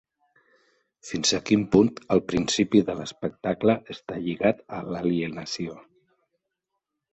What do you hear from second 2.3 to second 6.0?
principi de l'espectacle està lligat a l'alienació?